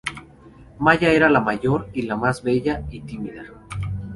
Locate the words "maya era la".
0.79-1.41